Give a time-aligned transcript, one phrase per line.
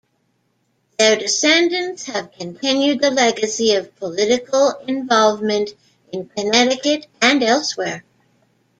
[0.97, 5.75] Their descendants have continued the legacy of political involvement
[6.11, 8.03] in Connecticut and elsewhere.